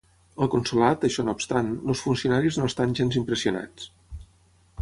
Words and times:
Al 0.43 0.47
consolat, 0.53 1.05
això 1.09 1.25
no 1.27 1.35
obstant, 1.39 1.69
els 1.93 2.03
funcionaris 2.07 2.57
no 2.61 2.73
estan 2.73 2.99
gens 3.01 3.23
impressionats. 3.25 3.91